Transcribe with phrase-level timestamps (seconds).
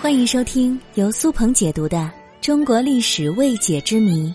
[0.00, 1.98] 欢迎收听由苏鹏解读的
[2.40, 4.28] 《中国历史未解之谜》，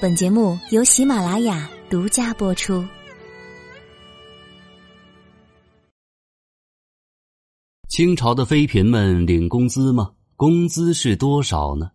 [0.00, 2.84] 本节目由喜马拉雅独家播出。
[7.88, 10.12] 清朝的妃嫔们领工资吗？
[10.36, 11.90] 工资是多少呢？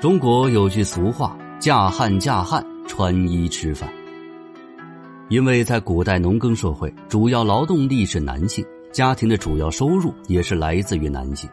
[0.00, 3.92] 中国有句俗话：“嫁汉嫁汉，穿衣吃饭。”
[5.30, 11.48] 因为在古代农耕社会，主要劳动力是男性，家庭的主要收入也是来自于男性，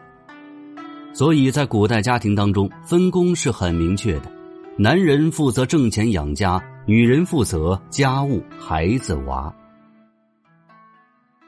[1.12, 4.32] 所以在古代家庭当中，分工是很明确的：
[4.76, 9.54] 男人负责挣钱养家，女人负责家务、孩子、娃。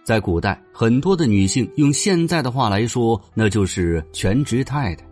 [0.05, 5.05] 在古代，很多的女性用现在的话来说，那就是全职太太。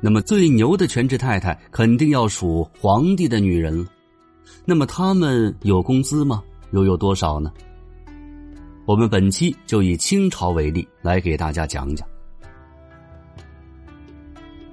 [0.00, 3.84] 那么最牛的全职太太，肯定要数皇帝的女人了。
[4.64, 6.42] 那么他们有工资吗？
[6.72, 7.52] 又有多少呢？
[8.86, 12.06] 我们本期就以清朝为例来给大家讲讲。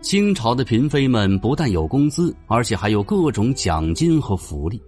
[0.02, 4.82] 清朝的嫔妃们不但有工资，而且还有各种奖金和福利。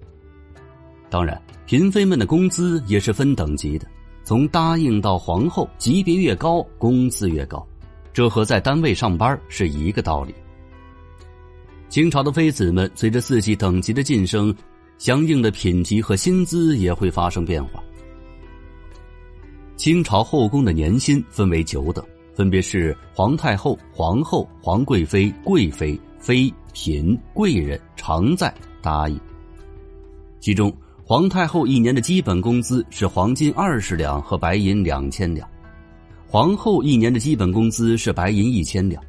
[1.10, 3.88] 当然，嫔妃们的工资也是分等级的，
[4.24, 7.68] 从答应到皇后，级别越高，工资越高，
[8.14, 10.34] 这和在单位上班是一个道理。
[11.90, 14.56] 清朝的妃子们随着自己等级的晋升。
[15.00, 17.82] 相应的品级和薪资也会发生变化。
[19.78, 22.06] 清朝后宫的年薪分为九等，
[22.36, 29.18] 分别是皇太后、皇后、皇贵妃、贵妃、妃、嫔、贵人、常在、答应。
[30.42, 30.72] 其中，
[31.06, 35.48] 皇太后一年的基本工资是黄金二十两和白银两千两，
[36.28, 39.02] 皇后一年的基本工资是白银一千两，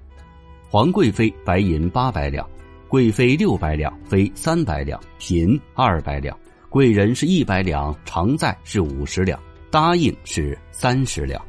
[0.70, 2.48] 皇贵妃白银八百两。
[2.90, 6.36] 贵妃六百两，妃三百两，嫔二百两，
[6.68, 9.38] 贵人是一百两，常在是五十两，
[9.70, 11.40] 答应是三十两。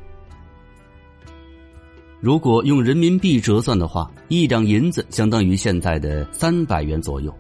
[2.20, 7.36] 如果用人民币折算的话，一两银子相当于现在的三百元左右。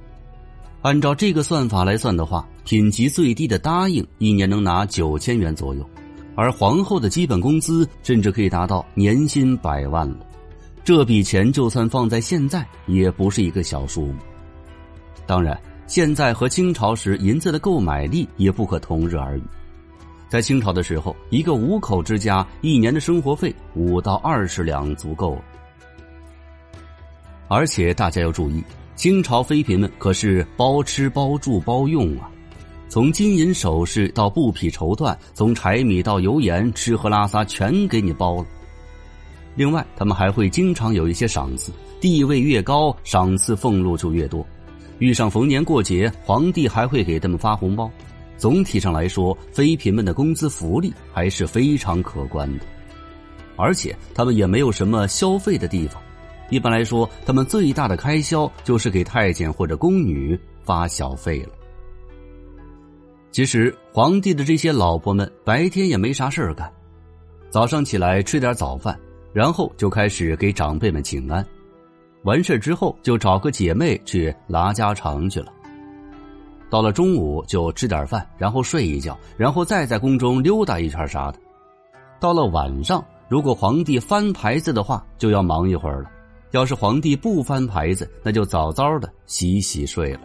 [0.82, 5.88] 按照这个算法来算的话，品级最低的答应一年能拿九千元左右，
[6.34, 10.26] 而皇后的基本工资甚至可以达到年薪百万了。
[10.84, 14.16] 这笔钱就算放在现在，也不是一个小数目。
[15.28, 19.44] 当然，现在和清朝时银子的购买力也不可同日而语。
[20.28, 25.42] 在清朝的时候，一个五口之家一年的生活费五到二十两足够了。
[27.48, 28.64] 而且大家要注意，
[28.96, 32.32] 清朝妃嫔们可是包吃包住包用啊，
[32.90, 38.46] 从金银首饰到布匹绸缎，从柴米到油盐，吃喝拉撒全给你包了。
[39.56, 44.46] 另外，他们还会经常有一些赏赐，地位越高，赏赐俸禄就越多。
[45.00, 47.90] 遇上逢年过节，皇帝还会给他们发红包。
[48.38, 52.66] 总体上来说，妃嫔们的工资福利还是非常可观的。
[53.56, 56.02] 而且，他们也没有什么消费的地方。
[56.50, 61.50] 一般来说，他们最大的开销就是给太监或者宫女发小费了。
[63.32, 66.72] 其实，皇帝的这些老婆们白天也没啥事儿干，
[67.50, 68.98] 早上起来吃点早饭。
[69.34, 71.46] 然后就开始给长辈们请安，
[72.24, 75.48] 完事之后就找个姐妹去拉家常去了。
[76.70, 81.40] 到了中午就吃点饭，然后睡一觉，然后再在宫中溜达一圈啥的。
[82.20, 86.10] 到了晚上，如果皇帝翻牌子的话，就要忙一会儿了；
[86.52, 90.22] 要是皇帝不翻牌子，那就早早的洗洗睡了。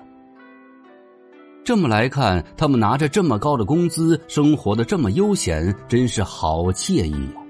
[1.64, 7.42] 这么来看，他们拿着这么高的工资，生活的这么悠闲，真是好惬意呀。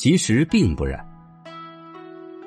[0.00, 0.98] 其实并不然。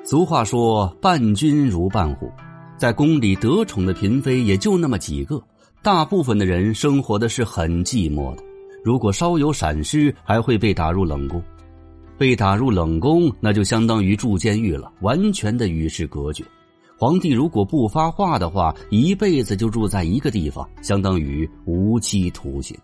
[0.02, 2.28] 俗话说“伴君如伴虎”，
[2.76, 5.40] 在宫里得宠的嫔妃也就那么几个，
[5.80, 8.42] 大部分的人生活的是很寂寞的。
[8.82, 11.40] 如果稍有闪失，还会被打入冷宫。
[12.18, 16.44] 被打入冷宫，那就相当于住监狱了，完全的与世隔绝。
[16.98, 22.76] 皇帝如果不发话的话，一辈子就住在一个地方，相当于无期徒刑。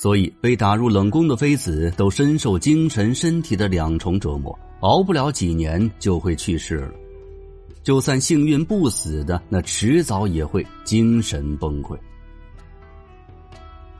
[0.00, 6.92] 所以，被打入冷宫的妃子都深受精神、身体的两重折磨，熬不了几年就会去世了。
[7.82, 11.98] 就算幸运不死的，那迟早也会精神崩溃。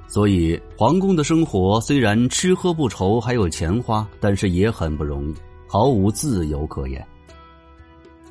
[0.06, 5.34] 所以，皇宫的生活虽然吃喝不愁，还有钱花，但是也很不容易，
[5.66, 7.04] 毫无自由可言。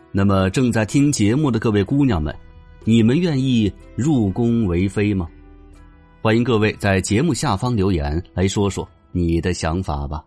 [0.10, 2.34] 那么，正在听节目的各位姑娘们，
[2.86, 5.28] 你们愿意入宫为妃吗？
[6.27, 10.21] 欢迎各位在节目下方留言，来说说你的想法吧。